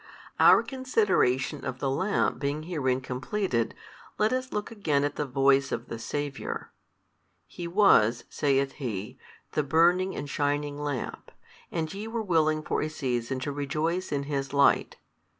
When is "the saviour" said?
5.89-6.71